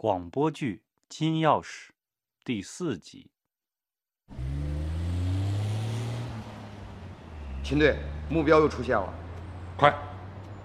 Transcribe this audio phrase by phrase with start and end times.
[0.00, 0.76] 广播剧
[1.08, 1.66] 《金钥匙》
[2.44, 3.32] 第四集。
[7.64, 7.98] 秦队，
[8.30, 9.12] 目标又出现了，
[9.76, 9.92] 快，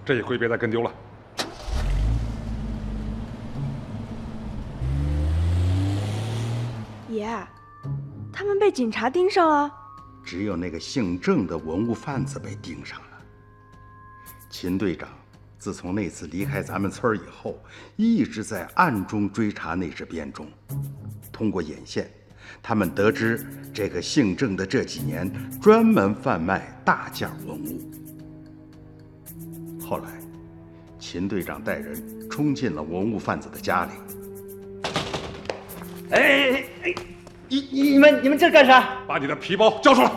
[0.04, 0.94] 这一回别再跟丢了。
[7.08, 7.26] 爷，
[8.32, 9.68] 他们被警察盯上了。
[10.24, 13.06] 只有那个姓郑的文物贩子被盯上了。
[14.48, 15.08] 秦队长
[15.64, 17.58] 自从那次离开咱们村以后，
[17.96, 20.46] 一直在暗中追查那只编钟。
[21.32, 22.06] 通过眼线，
[22.62, 27.80] 他们得知这个姓郑的这几年专门贩卖大件文物。
[29.80, 30.04] 后来，
[30.98, 33.92] 秦队长带人冲进了文物贩子的家里。
[36.10, 36.94] 哎哎哎！
[37.48, 38.98] 你你们你们这干啥？
[39.06, 40.12] 把你的皮包交出来！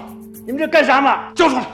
[0.45, 1.31] 你们这干啥嘛？
[1.31, 1.66] 交出来！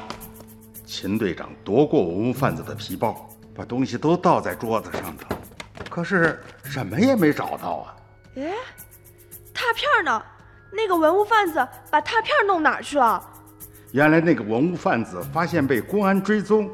[0.85, 5.35] 秦队长夺过文物贩子的皮包，把东西都倒在桌子上头，
[5.89, 7.95] 可是什么也没找到啊！
[8.35, 8.51] 哎，
[9.53, 10.23] 拓片呢？
[10.71, 13.23] 那个文物贩子把拓片弄哪儿去了？
[13.91, 16.67] 原来那个文物贩子发现被公安追踪，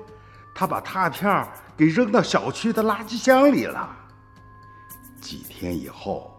[0.55, 3.93] 他把拓片给扔到小区的垃圾箱里了。
[5.19, 6.33] 几天以后，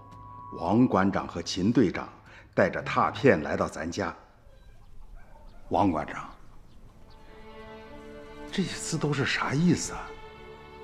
[0.59, 2.09] 王馆长和秦队长
[2.55, 4.15] 带着拓片来到咱家。
[5.69, 6.31] 王馆长。
[8.51, 10.01] 这些字都是啥意思啊？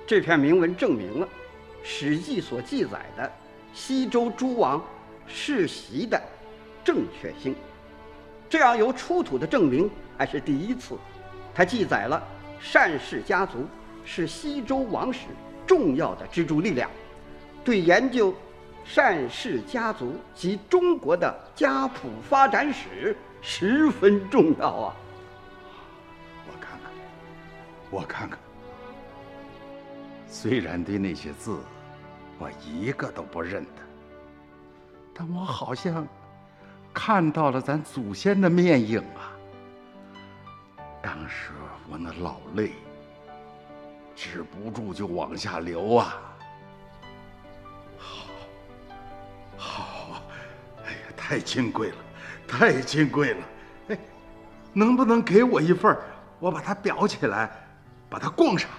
[0.07, 1.25] 这篇铭文证明了
[1.83, 3.29] 《史记》所记载的
[3.73, 4.81] 西周诸王
[5.27, 6.19] 世袭的
[6.81, 7.53] 正确性。
[8.49, 10.95] 这样由出土的证明还是第一次。
[11.53, 12.25] 它记载了
[12.71, 13.67] 单氏家族
[14.05, 15.25] 是西周王室
[15.65, 16.89] 重要的支柱力量，
[17.65, 18.33] 对研究
[18.95, 24.95] 单氏家族及中国的家谱发展史十分重要啊。
[26.47, 26.91] 我看看
[27.89, 28.39] 我看看，
[30.27, 31.57] 虽然对那些字
[32.37, 33.81] 我一个都不认得，
[35.13, 36.05] 但我好像
[36.93, 39.33] 看到了咱祖先的面影啊！
[41.01, 41.51] 当时
[41.89, 42.73] 我那老泪
[44.15, 46.21] 止不住就往下流啊！
[47.97, 48.27] 好，
[49.57, 50.21] 好，
[50.85, 51.95] 哎呀，太金贵了，
[52.47, 53.43] 太金贵了！
[53.89, 53.97] 哎，
[54.73, 55.97] 能不能给我一份
[56.39, 57.49] 我把它裱起来？
[58.09, 58.69] 把它供上，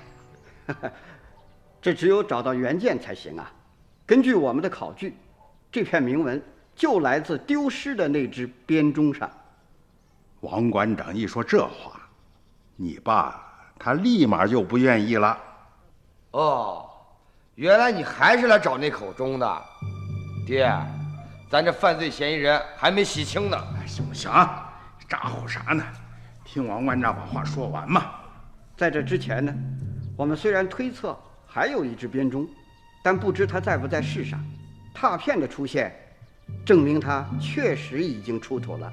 [1.88, 3.50] 这只有找到原件才行啊！
[4.04, 5.16] 根据我们的考据，
[5.72, 6.38] 这篇铭文
[6.76, 9.30] 就来自丢失的那只编钟上。
[10.40, 11.98] 王馆长一说这话，
[12.76, 13.42] 你爸
[13.78, 15.38] 他立马就不愿意了。
[16.32, 16.90] 哦，
[17.54, 19.62] 原来你还是来找那口钟的，
[20.46, 20.70] 爹，
[21.48, 23.56] 咱这犯罪嫌疑人还没洗清呢。
[23.86, 24.30] 行不行？
[25.08, 25.82] 咋呼啥呢？
[26.44, 28.10] 听王馆长把话说完嘛。
[28.76, 29.54] 在这之前呢，
[30.18, 31.18] 我们虽然推测
[31.50, 32.46] 还有一只编钟，
[33.02, 34.38] 但不知它在不在世上。
[34.94, 35.92] 拓片的出现，
[36.64, 38.92] 证明它确实已经出土了。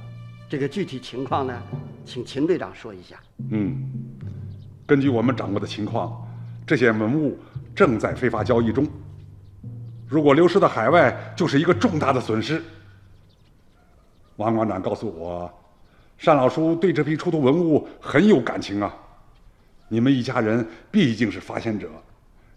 [0.49, 1.61] 这个具体情况呢，
[2.05, 3.17] 请秦队长说一下。
[3.49, 3.91] 嗯，
[4.85, 6.25] 根据我们掌握的情况，
[6.65, 7.37] 这些文物
[7.75, 8.87] 正在非法交易中。
[10.07, 12.63] 如果流失到海外，就是一个重大的损失。
[14.37, 15.51] 王馆长告诉我，
[16.23, 18.95] 单老叔对这批出土文物很有感情啊。
[19.87, 21.89] 你们一家人毕竟是发现者，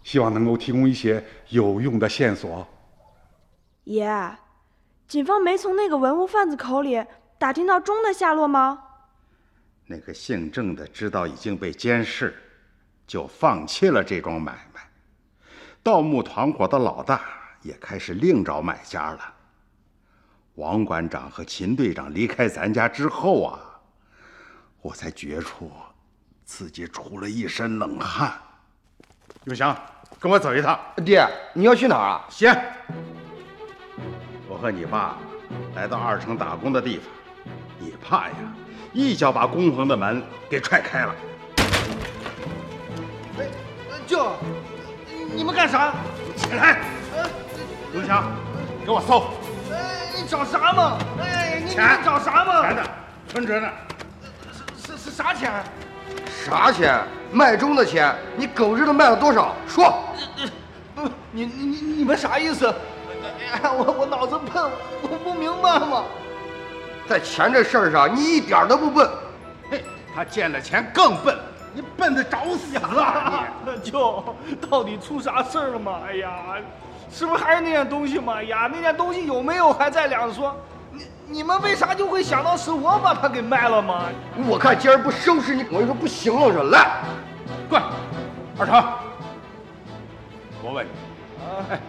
[0.03, 2.67] 希望能够提供一些有用的线索。
[3.83, 4.37] 爷，
[5.07, 7.03] 警方没从那个文物贩子口里
[7.37, 8.83] 打听到钟的下落吗？
[9.85, 12.35] 那个姓郑的知道已经被监视，
[13.07, 14.81] 就放弃了这桩买卖。
[15.81, 17.21] 盗墓团伙的老大
[17.61, 19.33] 也开始另找买家了。
[20.55, 23.59] 王馆长和秦队长离开咱家之后啊，
[24.81, 25.71] 我才觉出。
[26.45, 28.33] 自己出了一身冷汗。
[29.45, 29.75] 永祥，
[30.19, 30.79] 跟我走一趟。
[31.05, 32.25] 爹，你要去哪儿啊？
[32.29, 32.53] 行。
[34.47, 35.17] 我和你爸
[35.75, 37.05] 来到二城打工的地方，
[37.79, 38.35] 你爸呀，
[38.93, 41.15] 一脚把工棚的门给踹开了。
[43.37, 43.45] 哎，
[44.05, 44.31] 舅，
[45.35, 45.93] 你们干啥？
[46.35, 46.79] 起来。
[47.93, 48.23] 永祥，
[48.85, 49.31] 给我搜。
[49.71, 50.97] 哎，你找啥嘛？
[51.21, 52.61] 哎，你你找啥嘛？
[52.61, 52.83] 钱呢？
[53.27, 53.69] 存折呢？
[54.77, 55.51] 是是是啥钱？
[56.45, 56.99] 啥钱？
[57.31, 58.15] 卖钟的钱？
[58.35, 59.53] 你狗日的卖了多少？
[59.67, 60.03] 说！
[60.95, 62.73] 不，你你你你们啥意思？
[63.63, 64.63] 我我脑子笨，
[65.01, 66.03] 我不明白吗。
[67.07, 69.09] 在钱这事儿上，你一点都不笨。
[69.69, 69.83] 嘿，
[70.15, 71.37] 他见了钱更笨，
[71.73, 73.45] 你笨的找死啊！
[73.65, 74.23] 你舅，
[74.69, 75.99] 到底出啥事儿了吗？
[76.07, 76.31] 哎呀，
[77.11, 78.41] 是不是还是那件东西嘛？
[78.43, 80.55] 呀，那件东西有没有还在两说。
[81.31, 84.05] 你们为啥就会想到是我把它给卖了吗？
[84.47, 86.51] 我看今儿不收拾你，我就说不行了。
[86.51, 87.03] 说来，
[87.69, 87.85] 过来，
[88.57, 88.83] 二成，
[90.63, 90.89] 我问你，
[91.69, 91.79] 哎，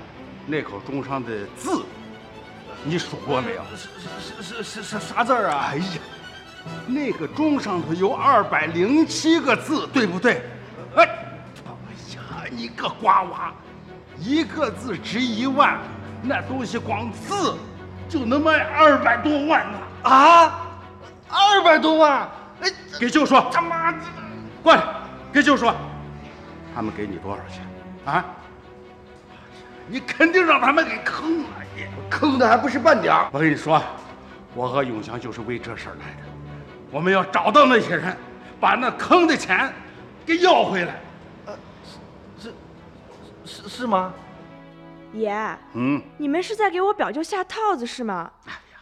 [0.46, 1.82] 那口钟上的字，
[2.84, 3.62] 你数过没有？
[3.75, 5.70] 是是是是啥字儿啊？
[5.72, 5.84] 哎呀，
[6.87, 10.42] 那个钟上头有二百零七个字，对不对？
[10.96, 13.54] 哎，哎呀，你个瓜娃，
[14.19, 15.78] 一个字值一万，
[16.22, 17.54] 那东西光字
[18.10, 19.78] 就能卖二百多万呢！
[20.02, 20.66] 啊，
[21.28, 22.28] 二百多万！
[22.60, 22.68] 哎，
[22.98, 23.98] 给舅说，他妈的！
[24.64, 24.82] 过来，
[25.32, 25.72] 给舅说，
[26.74, 27.64] 他们给你多少钱？
[28.04, 28.24] 啊？
[29.86, 31.48] 你肯定让他们给坑了！
[31.76, 33.28] 你坑的还不是半点儿。
[33.30, 33.80] 我跟你说，
[34.54, 36.28] 我和永祥就是为这事儿来的。
[36.90, 38.16] 我们要找到那些人，
[38.58, 39.72] 把那坑的钱
[40.26, 41.00] 给要回来。
[41.46, 41.54] 呃，
[42.40, 42.52] 是
[43.44, 44.12] 是是吗？
[45.12, 48.30] 爷，嗯，你们是在给我表舅下套子是吗？
[48.46, 48.80] 哎呀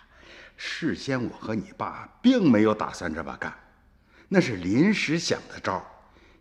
[0.57, 3.53] 事先我和你爸并没有打算这么干，
[4.29, 5.83] 那是临时想的招。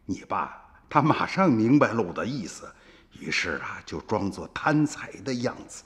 [0.06, 2.68] 你爸他马上明白了我的意思，
[3.20, 5.84] 于是啊，就装作贪财的样子。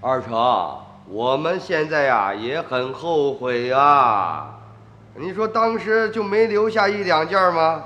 [0.00, 4.58] 二成，我们现在呀也很后悔啊。
[5.14, 7.82] 你说当时就没留下一两件吗？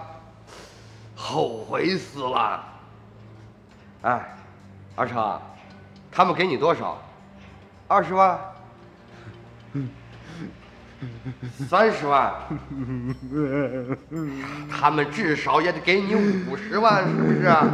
[1.15, 2.67] 后悔死了。
[4.03, 4.37] 哎，
[4.97, 5.41] 二成，
[6.11, 6.99] 他们给你多少？
[7.87, 8.39] 二十万？
[11.69, 12.33] 三十万？
[14.71, 17.67] 他们至少也得给你五十万，是不是啊？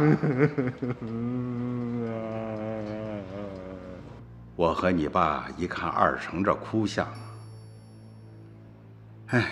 [4.55, 7.07] 我和你爸一看二成这哭相，
[9.27, 9.51] 哎，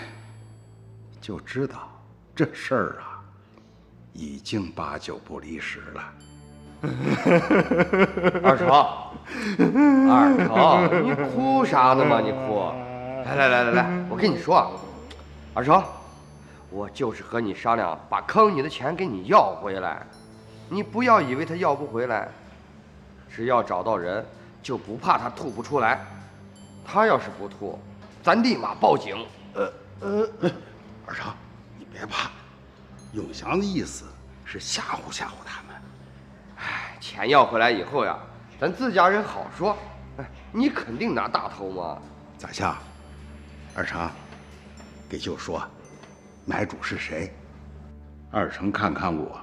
[1.21, 1.89] 就知道
[2.35, 3.21] 这事儿啊，
[4.13, 6.13] 已经八九不离十了。
[8.43, 8.69] 二成，
[10.09, 12.19] 二成，你哭啥呢嘛？
[12.19, 12.71] 你哭！
[13.25, 14.69] 来来来来来，我跟你说啊，
[15.53, 15.83] 二成，
[16.69, 20.05] 我就是和你商量，把坑你的钱给你要回来。
[20.69, 22.27] 你不要以为他要不回来，
[23.29, 24.25] 只要找到人，
[24.61, 26.05] 就不怕他吐不出来。
[26.85, 27.79] 他要是不吐，
[28.21, 29.17] 咱立马报警。
[29.55, 29.71] 呃
[30.01, 30.29] 呃，
[31.07, 31.33] 二成，
[31.79, 32.29] 你别怕，
[33.13, 34.05] 永祥的意思
[34.43, 35.64] 是吓唬吓唬他。
[36.57, 38.17] 哎，钱要回来以后呀，
[38.59, 39.77] 咱自家人好说。
[40.17, 41.97] 哎，你肯定拿大头嘛。
[42.37, 42.77] 咋下？
[43.75, 44.09] 二成，
[45.09, 45.61] 给舅说，
[46.45, 47.33] 买主是谁？
[48.31, 49.39] 二成看看我，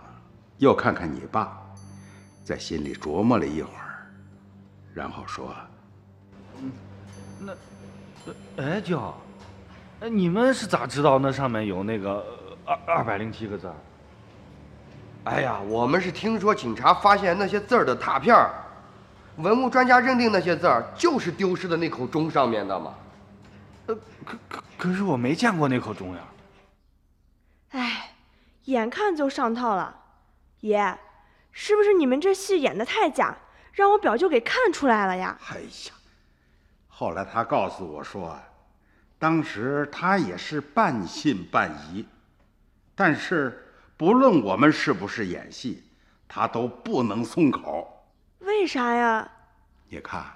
[0.58, 1.60] 又看看你爸，
[2.44, 4.06] 在心里琢磨了一会儿，
[4.94, 5.54] 然后说
[6.60, 6.72] 嗯，
[7.38, 9.14] 那哎，舅，
[10.00, 12.24] 哎，你们是咋知道那上面有那个
[12.64, 13.74] 二二百零七个字儿？
[15.24, 18.50] 哎呀，我们是听说警察发现那些字儿的拓片儿，
[19.36, 22.94] 文物专家认定那些字儿就是丢失的那口钟上面的嘛。
[23.86, 26.22] 呃可可可是我没见过那口钟呀。
[27.70, 28.14] 哎，
[28.64, 29.96] 眼看就上套了，
[30.60, 30.98] 爷，
[31.52, 33.36] 是不是你们这戏演的太假，
[33.72, 35.38] 让我表舅给看出来了呀？
[35.50, 35.92] 哎呀，
[36.88, 38.36] 后来他告诉我说，
[39.20, 42.04] 当时他也是半信半疑，
[42.96, 43.71] 但是
[44.02, 45.84] 不论我们是不是演戏，
[46.26, 48.04] 他都不能松口。
[48.40, 49.30] 为啥呀？
[49.88, 50.26] 你看，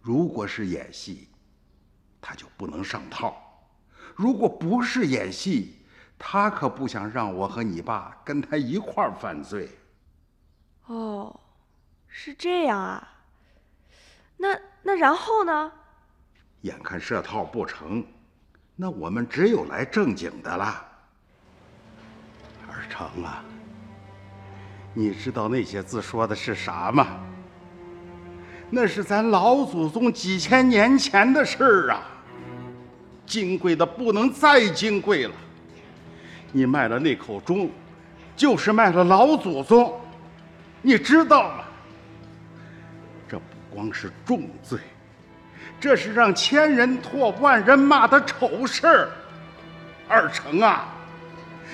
[0.00, 1.28] 如果是演戏，
[2.22, 3.34] 他就不能上套；
[4.16, 5.84] 如果不是演戏，
[6.18, 9.68] 他可不想让我和你爸跟他一块儿犯罪。
[10.86, 11.38] 哦，
[12.08, 13.06] 是这样啊。
[14.38, 15.70] 那那然后呢？
[16.62, 18.02] 眼看设套不成，
[18.74, 20.88] 那我们只有来正经的了。
[22.72, 23.44] 二成啊，
[24.94, 27.06] 你知道那些字说的是啥吗？
[28.70, 32.02] 那是咱老祖宗几千年前的事儿啊，
[33.26, 35.34] 金贵的不能再金贵了。
[36.50, 37.70] 你卖了那口钟，
[38.34, 40.00] 就是卖了老祖宗，
[40.80, 41.64] 你知道吗？
[43.28, 44.78] 这不光是重罪，
[45.78, 49.10] 这是让千人唾、万人骂的丑事儿。
[50.08, 50.91] 二成啊，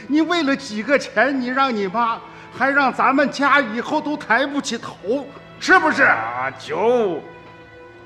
[0.06, 2.18] 你为了几个钱，你让你妈，
[2.56, 5.26] 还让咱们家以后都抬不起头，
[5.58, 6.02] 是不是？
[6.04, 7.20] 啊，九，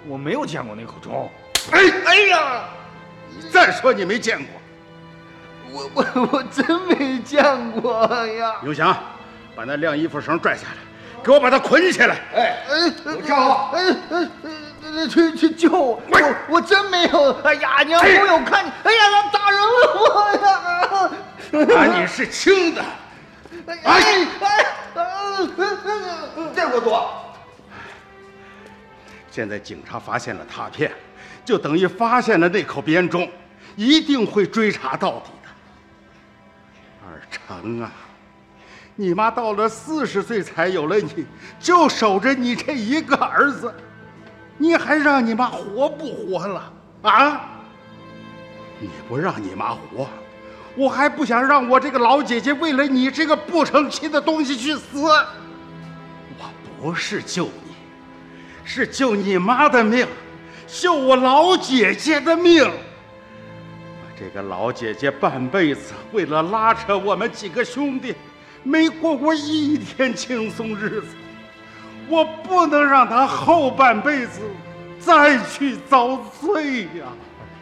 [0.07, 1.31] 我没有见过那口钟。
[1.71, 2.65] 哎哎呀，
[3.29, 4.47] 你再说你没见过。
[5.71, 8.57] 我我我真没见过呀！
[8.63, 8.95] 刘翔，
[9.57, 12.17] 把那晾衣服绳拽下来，给我把它捆起来。
[12.35, 13.71] 哎哎，我站好！
[13.75, 14.29] 哎哎
[14.85, 16.03] 哎，去去救我！
[16.11, 17.33] 我我真没有！
[17.43, 18.71] 哎呀，娘，我有看你！
[18.83, 21.11] 哎呀，他打人了我呀！
[21.53, 22.83] 啊，你是轻的。
[23.67, 24.67] 哎哎哎！
[26.55, 27.11] 再给我躲！
[29.31, 30.93] 现在警察发现了拓片，
[31.45, 33.29] 就等于发现了那口编钟，
[33.77, 35.49] 一定会追查到底的。
[37.07, 37.91] 二成啊，
[38.95, 41.27] 你妈到了四十岁才有了你，
[41.59, 43.75] 就守着你这一个儿子，
[44.59, 47.49] 你还让你妈活不活了啊？
[48.79, 50.09] 你不让你妈活，
[50.75, 55.03] 我还不想让我这个老姐姐为了你这个不成器的东西去死。
[56.39, 56.51] 我
[56.81, 57.75] 不是救你，
[58.65, 60.07] 是救你妈的命，
[60.67, 62.65] 救我老姐姐的命。
[62.65, 62.73] 我
[64.19, 68.15] 这个老姐姐半辈子为了拉扯我们几个兄弟。
[68.65, 71.09] 没过过一天轻松日子，
[72.09, 74.41] 我不能让她后半辈子
[75.01, 77.11] 再去遭罪呀！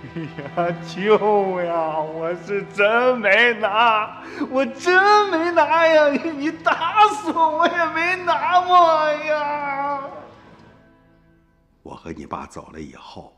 [0.02, 0.20] 哎
[0.66, 6.08] 呀，舅呀，我是真没拿，我真没拿呀！
[6.08, 10.00] 你打死我，我也没拿我呀！
[11.82, 13.36] 我和你爸走了以后，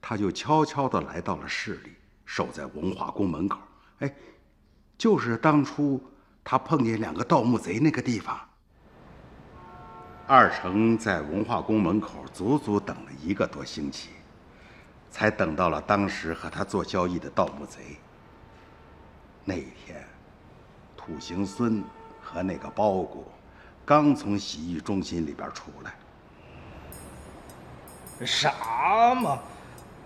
[0.00, 3.58] 他就悄悄的来到了市里，守在文化宫门口。
[3.98, 4.14] 哎，
[4.96, 6.00] 就是当初。
[6.44, 8.40] 他碰见两个盗墓贼那个地方，
[10.26, 14.08] 二成在文化宫门口足足等了一个多星期，
[15.10, 17.96] 才等到了当时和他做交易的盗墓贼。
[19.44, 20.04] 那一天，
[20.96, 21.82] 土行孙
[22.20, 23.26] 和那个包谷
[23.84, 25.94] 刚从洗浴中心里边出来。
[28.26, 29.38] 啥嘛？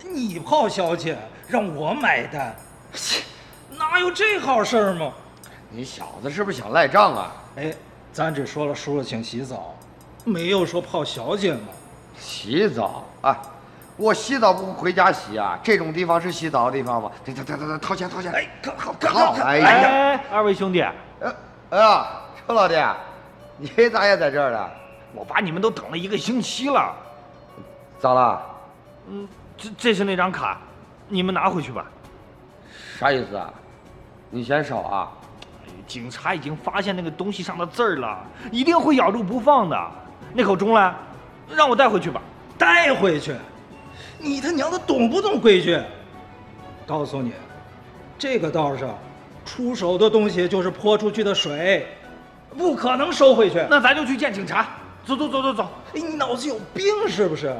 [0.04, 1.18] 你泡小姐
[1.48, 2.54] 让我买单？
[2.92, 3.22] 切，
[3.70, 5.12] 哪有这好事儿嘛？
[5.70, 7.32] 你小子是不是想赖账啊？
[7.56, 7.74] 哎，
[8.12, 9.74] 咱只说了叔叔请洗澡，
[10.24, 11.68] 没有说泡小姐嘛。
[12.18, 13.40] 洗澡啊？
[13.96, 15.58] 我洗澡不回家洗啊？
[15.62, 17.10] 这种地方是洗澡的地方吗？
[17.24, 18.32] 得得得得得，掏钱掏钱！
[18.32, 19.32] 哎，掏掏掏！
[19.42, 20.80] 哎呀，二位兄弟，
[21.20, 21.34] 呃，
[21.70, 22.06] 哎呀，
[22.46, 22.74] 程老弟，
[23.58, 24.70] 你咋也在这儿呢？
[25.14, 26.94] 我把你们都等了一个星期了。
[27.98, 28.42] 咋了？
[29.08, 30.58] 嗯，这这是那张卡，
[31.06, 31.84] 你们拿回去吧。
[32.98, 33.52] 啥意思啊？
[34.30, 35.12] 你嫌少啊？
[35.86, 38.18] 警察已经发现那个东西上的字儿了，
[38.50, 39.90] 一定会咬住不放的。
[40.32, 40.94] 那口钟呢？
[41.50, 42.22] 让我带回去吧。
[42.56, 43.34] 带回去？
[44.22, 45.78] 你他娘的懂不懂规矩？
[46.86, 47.32] 告诉你，
[48.18, 48.96] 这个道上
[49.44, 51.86] 出手的东西就是泼出去的水，
[52.56, 53.64] 不可能收回去。
[53.68, 54.68] 那咱就去见警察。
[55.04, 55.68] 走走走走走。
[55.94, 57.52] 哎，你脑子有病是不是？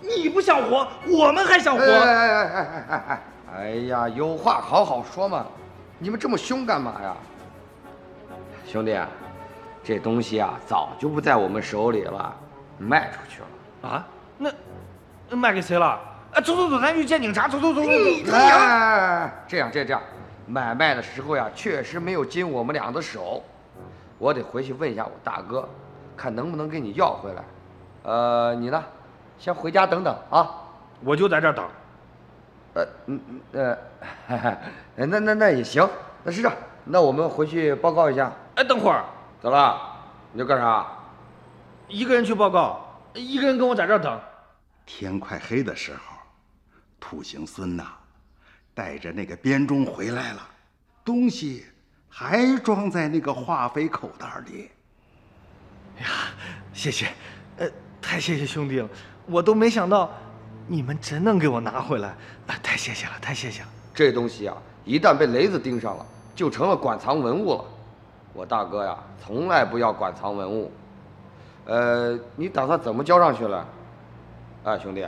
[0.00, 1.82] 你不想活，我们还想活。
[1.82, 3.22] 哎哎哎哎哎哎！
[3.54, 5.46] 哎呀，有话好好说嘛，
[5.98, 7.14] 你们这么凶干嘛呀？
[8.66, 8.98] 兄弟，
[9.84, 12.34] 这东西啊，早就不在我们手里了，
[12.78, 14.06] 卖出去了啊？
[14.38, 14.54] 那那
[15.36, 15.98] 卖给谁了？
[16.32, 17.46] 哎，走走走，咱去见警察。
[17.46, 18.32] 走走走走走。
[18.32, 20.00] 哎，这样这样这样，
[20.46, 23.42] 买卖的时候呀，确实没有经我们俩的手，
[24.18, 25.68] 我得回去问一下我大哥，
[26.16, 27.42] 看能不能给你要回来。
[28.04, 28.82] 呃，你呢，
[29.38, 30.50] 先回家等等啊。
[31.04, 31.64] 我就在这等。
[32.74, 33.20] 呃 嗯
[33.52, 33.76] 呃，
[34.94, 35.86] 那那那也行，
[36.24, 36.50] 那是这，
[36.84, 38.32] 那我们回去报告一下。
[38.54, 39.04] 哎，等会儿，
[39.42, 39.78] 咋了？
[40.32, 40.86] 你要干啥？
[41.88, 42.80] 一个人去报告，
[43.12, 44.18] 一个人跟我在这儿等。
[44.84, 46.16] 天快黑的时候，
[47.00, 47.86] 土行孙呐，
[48.74, 50.48] 带着那个编钟回来了，
[51.04, 51.66] 东西
[52.08, 54.70] 还装在那个化肥口袋里。
[55.98, 56.08] 哎呀，
[56.72, 57.08] 谢谢，
[57.58, 57.68] 呃，
[58.00, 58.88] 太谢谢兄弟了，
[59.26, 60.10] 我都没想到
[60.66, 62.08] 你们真能给我拿回来，
[62.46, 63.68] 啊，太谢谢了，太谢谢了。
[63.94, 67.64] 这东西啊，一旦被雷子盯上了，就成了馆藏文物了。
[68.32, 70.72] 我大哥呀，从来不要馆藏文物。
[71.66, 73.66] 呃，你打算怎么交上去了？
[74.64, 75.04] 哎，兄弟，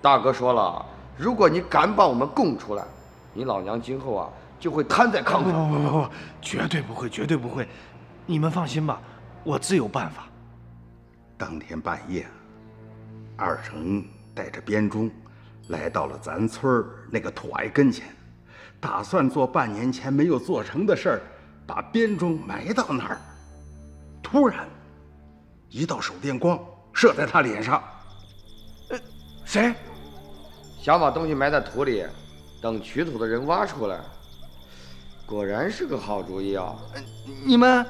[0.00, 0.84] 大哥说了，
[1.16, 2.84] 如果你敢把我们供出来，
[3.32, 5.70] 你老娘今后啊就会瘫在炕上。
[5.70, 6.08] 不不不不，
[6.40, 7.68] 绝对不会，绝对不会。
[8.26, 9.00] 你们放心吧，
[9.44, 10.26] 我自有办法。
[11.38, 12.26] 当天半夜，
[13.36, 15.08] 二成带着编钟
[15.68, 18.06] 来到了咱村那个土矮跟前，
[18.80, 21.20] 打算做半年前没有做成的事儿。
[21.64, 23.20] 把编钟埋到那儿，
[24.20, 24.66] 突然，
[25.68, 26.58] 一道手电光
[26.92, 27.80] 射在他脸上。
[29.52, 29.74] 呃，谁？
[30.80, 32.06] 想把东西埋在土里，
[32.60, 34.00] 等取土的人挖出来。
[35.26, 36.74] 果然是个好主意啊！
[37.44, 37.84] 你们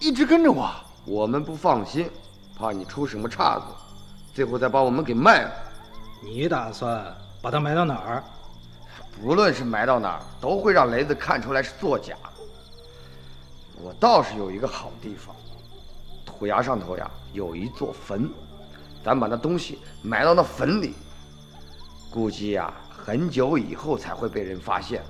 [0.00, 0.70] 一直跟着我，
[1.04, 2.10] 我们不放心，
[2.56, 3.64] 怕你出什么岔子，
[4.32, 5.52] 最后再把我们给卖了。
[6.22, 8.24] 你打算把它埋到哪儿？
[9.20, 12.16] 不论是埋到哪儿，都会让雷子看出来是作假。
[13.80, 15.34] 我倒是有一个好地方，
[16.24, 18.28] 土崖上头呀有一座坟，
[19.08, 20.92] 咱把那东西埋到那坟里，
[22.10, 25.02] 估计呀很久以后才会被人发现。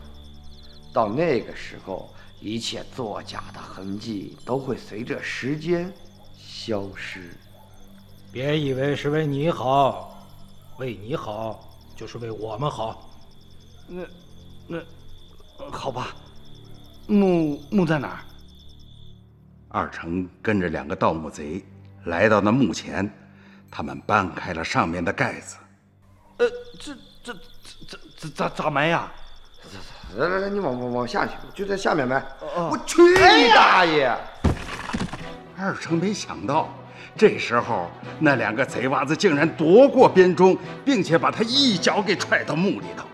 [0.93, 2.09] 到那个时候，
[2.41, 5.93] 一切作假的痕迹都会随着时间
[6.37, 7.37] 消失。
[8.31, 10.25] 别以为是为你好，
[10.79, 13.11] 为你好就是为我们好。
[13.89, 14.03] 那，
[14.69, 14.79] 那，
[15.73, 16.15] 好吧。
[17.09, 18.21] 墓墓在哪儿？
[19.67, 21.65] 二成跟着两个盗墓贼
[22.05, 23.13] 来到那墓前，
[23.71, 25.57] 他们搬开了上面的盖子。
[26.39, 26.47] 呃，
[26.79, 26.95] 这
[27.25, 27.35] 这
[27.89, 29.11] 这这咋咋埋呀？
[30.17, 32.17] 来来来，你往往往下去，就在下面埋。
[32.55, 34.17] 哦我去你大爷！
[35.59, 36.73] 二成没想到，
[37.17, 43.08] 这时候那两个贼娃子竟然夺过编钟，并且把他一脚给踹到墓里头。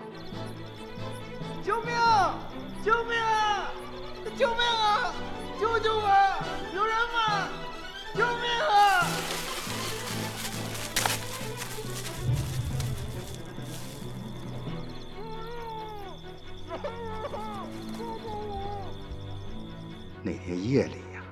[20.75, 21.23] 夜里呀，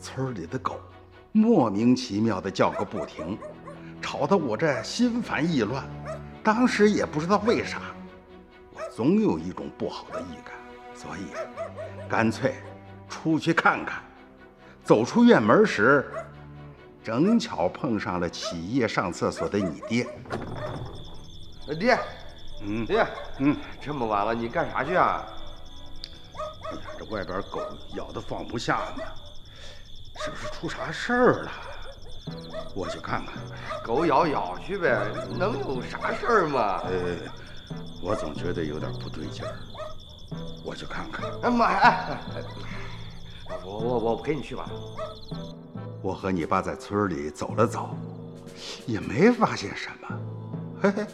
[0.00, 0.80] 村里的狗
[1.32, 3.38] 莫名其妙的叫个不停，
[4.00, 5.84] 吵得我这心烦意乱。
[6.42, 7.78] 当时也不知道为啥，
[8.72, 10.54] 我总有一种不好的预感，
[10.94, 11.26] 所以
[12.08, 12.54] 干脆
[13.06, 14.02] 出去看看。
[14.82, 16.10] 走出院门时，
[17.04, 20.08] 正巧碰上了起夜上厕所的你爹。
[21.78, 21.98] 爹，
[22.62, 23.06] 嗯爹，
[23.40, 25.26] 嗯，这么晚了，你干啥去啊？
[26.98, 27.60] 这外边狗
[27.94, 29.04] 咬得放不下呢，
[30.18, 31.50] 是不是出啥事儿了？
[32.74, 33.36] 我去看看。
[33.84, 34.98] 狗咬咬去呗，
[35.38, 36.82] 能有啥事儿吗？
[36.84, 37.16] 呃，
[38.02, 39.54] 我总觉得有点不对劲儿，
[40.64, 41.24] 我去看看。
[41.42, 42.18] 哎妈呀！
[43.64, 44.68] 我我我陪你去吧。
[46.02, 47.96] 我和你爸在村里走了走，
[48.86, 50.08] 也没发现什么，
[50.82, 51.06] 嘿嘿，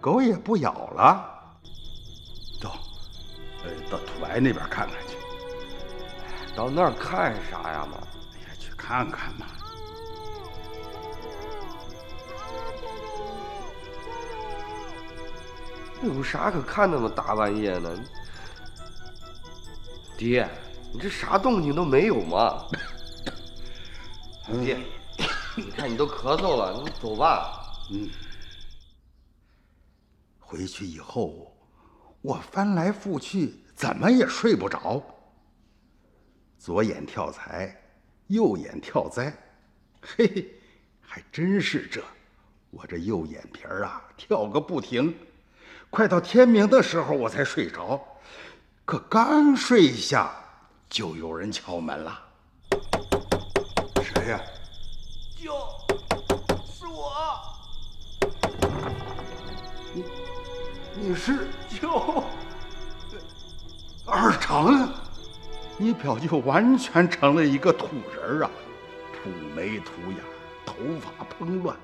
[0.00, 1.28] 狗也不咬了。
[2.60, 2.70] 走，
[3.64, 5.01] 呃，到土白那边看看去。
[6.54, 7.98] 到那儿看啥呀嘛？
[8.34, 9.46] 哎呀，去看看嘛。
[16.02, 17.98] 有啥可看的嘛大半夜的？
[20.18, 20.48] 爹，
[20.92, 22.66] 你这啥动静都没有嘛？
[24.62, 24.78] 爹，
[25.56, 27.72] 你看你都咳嗽了，你走吧。
[27.90, 28.10] 嗯。
[30.38, 31.56] 回去以后，
[32.20, 35.02] 我翻来覆去，怎么也睡不着。
[36.62, 37.76] 左眼跳财，
[38.28, 39.36] 右眼跳灾，
[40.00, 40.48] 嘿嘿，
[41.00, 42.00] 还真是这。
[42.70, 45.12] 我这右眼皮儿啊，跳个不停。
[45.90, 48.00] 快到天明的时候，我才睡着。
[48.84, 50.32] 可刚睡下，
[50.88, 52.16] 就有人敲门了。
[54.00, 54.40] 谁呀、
[55.36, 55.52] 救！
[56.64, 57.12] 是我！
[59.92, 60.04] 你
[60.94, 62.22] 你是救！
[64.06, 64.88] 二成，
[65.78, 68.50] 你表舅完全成了一个土人儿啊，
[69.12, 70.18] 土眉土眼，
[70.64, 71.76] 头发蓬乱，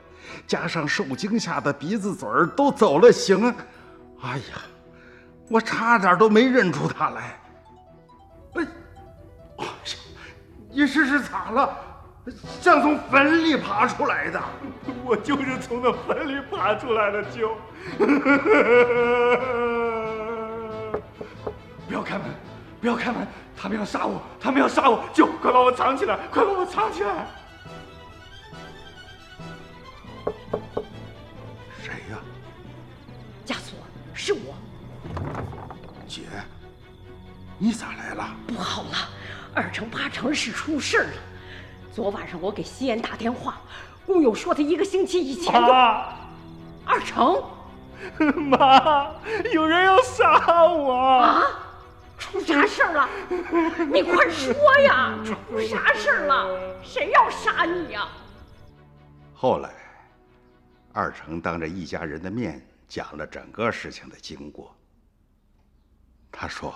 [0.46, 3.53] 加上受惊吓的鼻子嘴儿都走了形。
[4.22, 4.61] 哎呀，
[5.48, 7.40] 我差点都没认出他来。
[8.55, 8.66] 哎，
[9.57, 9.72] 哎呀，
[10.70, 11.77] 你这是咋了？
[12.61, 14.38] 像从坟里爬出来的。
[15.03, 17.57] 我就是从那坟里爬出来的，舅！
[21.88, 22.27] 不要开门，
[22.81, 23.27] 不要开门！
[23.57, 25.03] 他们要杀我，他们要杀我！
[25.12, 25.27] 救！
[25.43, 27.27] 快把我藏起来，快把我藏起来！
[31.83, 32.19] 谁呀？
[33.45, 33.77] 家锁
[34.14, 34.55] 是我，
[36.07, 36.23] 姐，
[37.59, 38.29] 你咋来了？
[38.47, 39.09] 不好了，
[39.53, 41.12] 二成八成是出事儿了。
[41.93, 43.57] 昨晚上我给西安打电话，
[44.07, 46.12] 工友说他一个星期以前就妈，
[46.85, 47.43] 二成
[48.51, 49.11] 妈，
[49.53, 50.95] 有人要杀我！
[50.95, 51.43] 啊，
[52.31, 53.09] 出啥事儿了？
[53.91, 56.85] 你快说呀，出啥事儿了？
[56.85, 58.07] 谁要杀你呀？
[59.33, 59.73] 后来，
[60.93, 64.77] 二成当着一家人的面讲了整个事情的经过。
[66.31, 66.75] 他说，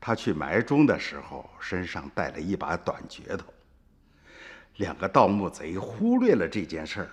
[0.00, 3.52] 他去埋钟的时候身上带了一把短镢头。
[4.76, 7.10] 两个盗墓贼忽略了这件事儿，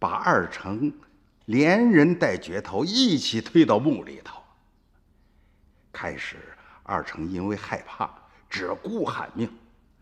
[0.00, 0.92] 把二成
[1.44, 4.37] 连人带镢头一起推到墓里头。
[6.00, 6.36] 开始，
[6.84, 8.08] 二成因为害怕，
[8.48, 9.52] 只顾喊命。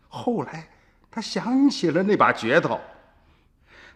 [0.07, 0.69] 后来，
[1.09, 2.79] 他想起了那把镢头，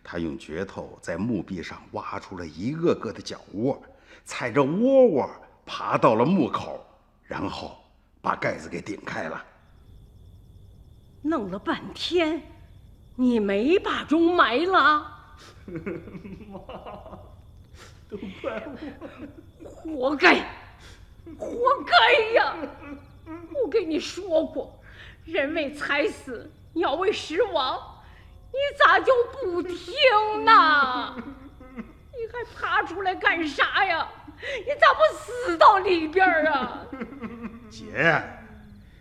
[0.03, 3.79] 他用镢头在墓壁上挖出了一个个的脚窝，
[4.25, 5.29] 踩着窝窝
[5.63, 6.83] 爬到了墓口，
[7.23, 7.77] 然后
[8.19, 9.45] 把盖子给顶开了。
[11.21, 12.41] 弄了半天，
[13.15, 15.05] 你没把钟埋了？
[18.09, 18.67] 都怪
[19.85, 20.09] 我！
[20.09, 20.43] 活该，
[21.37, 21.47] 活
[21.85, 22.55] 该呀！
[23.63, 24.79] 我跟你说过，
[25.25, 27.79] 人为财死，鸟为食亡，
[28.51, 29.75] 你咋就不听
[30.43, 31.15] 呢？
[31.75, 34.07] 你还爬出来干啥呀？
[34.65, 36.81] 你咋不死到里边儿啊？
[37.69, 38.21] 姐，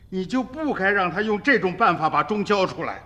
[0.09, 3.03] 你就不该让他用这种办法把钟交出来。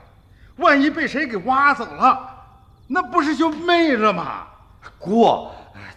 [0.57, 2.47] 万一被谁给挖走了，
[2.87, 4.47] 那不是就没了吗？
[4.99, 5.49] 姑，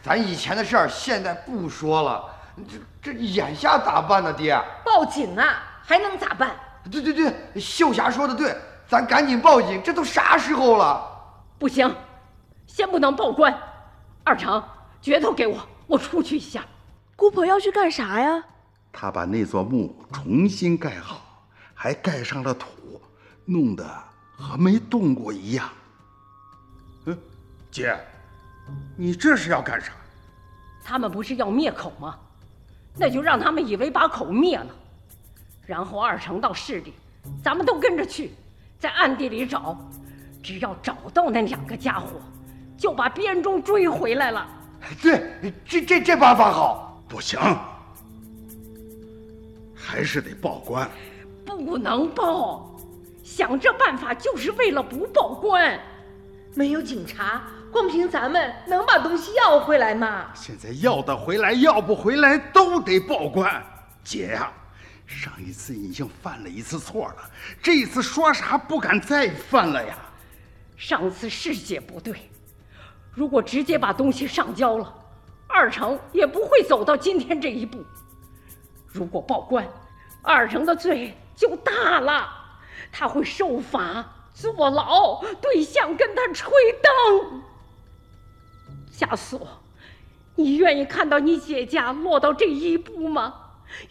[0.01, 2.23] 咱以前的事儿现在不说了，
[2.65, 4.33] 这这眼下咋办呢？
[4.33, 6.55] 爹，报警啊，还能咋办？
[6.89, 8.55] 对对对，秀霞说的对，
[8.87, 11.05] 咱赶紧报警，这都啥时候了？
[11.59, 11.93] 不行，
[12.65, 13.55] 先不能报官。
[14.23, 14.63] 二成，
[15.01, 16.65] 镢头给我，我出去一下。
[17.15, 18.43] 姑婆要去干啥呀？
[18.91, 21.21] 她把那座墓重新盖好，
[21.73, 22.67] 还盖上了土，
[23.45, 23.85] 弄得
[24.37, 25.69] 和没动过一样。
[27.05, 27.17] 嗯，
[27.69, 27.97] 姐，
[28.95, 29.91] 你这是要干啥？
[30.83, 32.17] 他们不是要灭口吗？
[32.97, 34.67] 那就让他们以为把口灭了，
[35.65, 36.93] 然后二成到市里，
[37.43, 38.31] 咱们都跟着去，
[38.79, 39.77] 在暗地里找，
[40.41, 42.19] 只要找到那两个家伙，
[42.77, 44.47] 就把编钟追回来了。
[45.01, 46.85] 对，这这这办法好。
[47.09, 47.39] 不行，
[49.73, 50.89] 还是得报官。
[51.45, 52.69] 不能报，
[53.23, 55.79] 想这办法就是为了不报官。
[56.53, 60.31] 没有警察，光凭咱们能把东西要回来吗？
[60.33, 63.63] 现在要得回来，要不回来都得报官。
[64.03, 64.51] 姐呀，
[65.05, 67.29] 上一次已经犯了一次错了，
[67.61, 69.97] 这一次说啥不敢再犯了呀。
[70.75, 72.29] 上次是姐不对，
[73.11, 74.93] 如果直接把东西上交了，
[75.47, 77.83] 二成也不会走到今天这一步。
[78.87, 79.67] 如果报官，
[80.21, 82.27] 二成的罪就大了，
[82.91, 84.05] 他会受罚。
[84.33, 86.51] 坐牢，对象跟他吹
[86.83, 87.41] 灯。
[88.97, 89.47] 枷锁，
[90.35, 93.33] 你愿意看到你姐家落到这一步吗？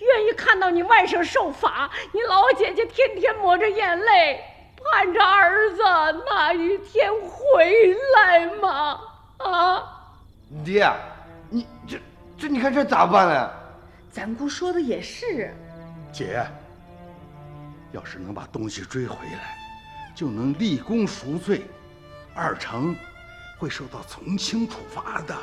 [0.01, 4.41] 愿意看到你外甥受罚，你老姐姐天天抹着眼泪，
[4.83, 5.83] 盼着儿子
[6.27, 9.01] 那一天回来吗？
[9.37, 9.83] 啊，
[10.65, 10.91] 爹，
[11.51, 11.99] 你这
[12.39, 13.51] 这你看这咋办呢？
[14.11, 15.55] 咱姑说的也是，
[16.11, 16.45] 姐，
[17.93, 19.57] 要是能把东西追回来。
[20.15, 21.67] 就能立功赎罪，
[22.35, 22.97] 二成
[23.59, 25.37] 会受到从轻处罚的。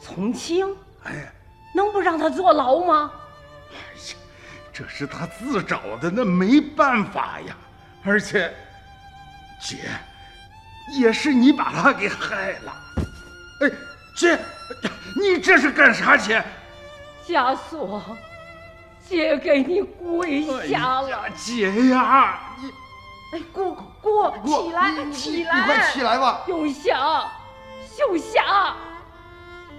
[0.00, 0.74] 从轻？
[1.04, 1.32] 哎，
[1.74, 3.12] 能不让他坐牢吗？
[3.70, 4.16] 哎呀，
[4.72, 7.56] 这是他自找的，那没办法呀。
[8.04, 8.52] 而且，
[9.60, 9.78] 姐，
[10.98, 12.74] 也是你把他给害了。
[13.60, 13.70] 哎，
[14.16, 14.38] 姐，
[15.20, 16.16] 你这是干啥？
[16.16, 16.42] 姐，
[17.24, 18.02] 枷锁，
[19.08, 21.30] 姐给你跪下了。
[21.36, 22.51] 姐呀，你。
[23.32, 25.54] 哎，姑姑，起来，起来！
[25.56, 26.42] 你快起来吧！
[26.48, 27.30] 永祥、
[27.82, 28.76] 秀霞，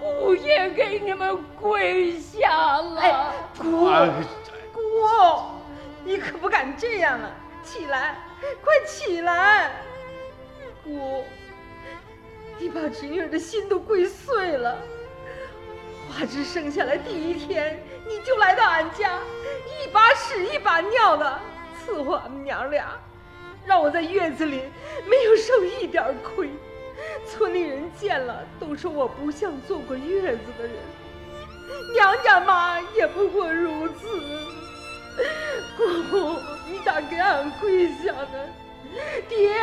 [0.00, 3.00] 姑爷给你们跪下了。
[3.00, 3.86] 哎，姑，
[4.72, 4.80] 姑，
[6.02, 7.30] 你可不敢这样啊！
[7.62, 8.16] 起来，
[8.60, 9.70] 快起来！
[10.82, 11.24] 姑，
[12.58, 14.76] 你把侄女的心都跪碎了。
[16.08, 19.16] 花枝生下来第一天，你就来到俺家，
[19.64, 21.40] 一把屎一把尿的
[21.86, 22.86] 伺候俺们娘俩。
[23.66, 24.60] 让我在月子里
[25.08, 26.50] 没有受一点亏，
[27.26, 30.74] 村里人见了都说我不像坐过月子的人，
[31.94, 34.06] 娘家妈也不过如此。
[36.10, 36.36] 姑，
[36.68, 38.38] 你咋给俺跪下呢？
[39.28, 39.54] 爹，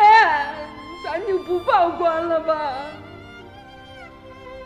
[1.04, 2.78] 咱就不报官了吧？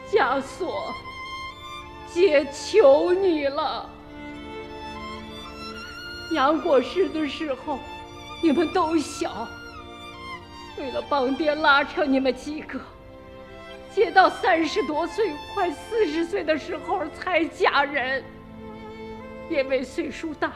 [0.10, 0.93] 枷锁，
[2.08, 3.89] 姐求你了。
[6.32, 7.80] 娘过世的时候。
[8.45, 9.47] 你们都小，
[10.77, 12.79] 为了帮爹拉扯你们几个，
[13.91, 18.23] 姐到三十多岁、快四十岁的时候才嫁人。
[19.49, 20.51] 因为岁数大，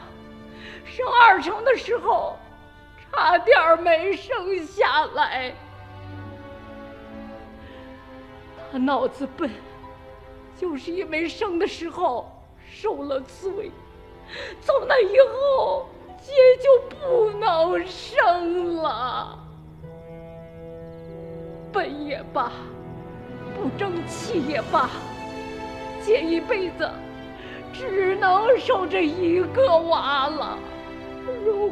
[0.84, 2.36] 生二成的时候
[3.10, 5.52] 差点没生下来。
[8.70, 9.50] 他脑子笨，
[10.56, 12.30] 就是因为生的时候
[12.72, 13.72] 受了罪，
[14.60, 15.88] 从那以后。
[16.20, 19.38] 姐就不能生了，
[21.72, 22.52] 笨也罢，
[23.54, 24.90] 不争气也罢，
[26.02, 26.88] 姐一辈子
[27.72, 30.58] 只能守这一个娃了。
[31.44, 31.70] 如果